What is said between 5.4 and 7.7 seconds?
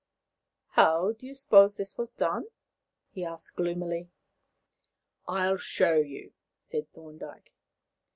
will show you," said Thorndyke.